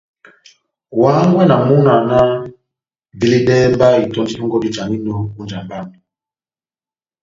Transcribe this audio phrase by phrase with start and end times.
[0.99, 2.29] Wa hángwɛ na múna wamu náh:
[3.19, 5.97] «veledɛhɛ mba itɔ́ndi dɔngɔ dijaninɔ ó njamba yami»